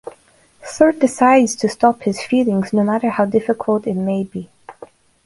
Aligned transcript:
Third 0.63 0.97
decides 0.99 1.55
to 1.57 1.69
stop 1.69 2.01
his 2.01 2.23
feelings 2.23 2.73
no 2.73 2.83
matter 2.83 3.11
how 3.11 3.25
difficult 3.25 3.85
it 3.85 3.93
may 3.93 4.23
be. 4.23 4.49